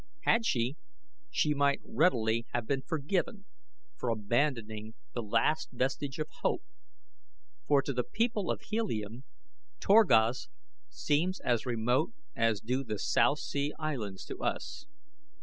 Had 0.21 0.47
she, 0.47 0.77
she 1.29 1.53
might 1.53 1.79
readily 1.85 2.47
have 2.53 2.65
been 2.65 2.81
forgiven 2.81 3.45
for 3.95 4.09
abandoning 4.09 4.95
the 5.13 5.21
last 5.21 5.69
vestige 5.71 6.17
of 6.17 6.25
hope, 6.41 6.63
for 7.67 7.83
to 7.83 7.93
the 7.93 8.03
people 8.03 8.49
of 8.49 8.61
Helium 8.61 9.25
Torquas 9.79 10.49
seems 10.89 11.39
as 11.41 11.67
remote 11.67 12.13
as 12.35 12.61
do 12.61 12.83
the 12.83 12.97
South 12.97 13.37
Sea 13.37 13.75
Islands 13.77 14.25
to 14.25 14.39
us. 14.39 14.87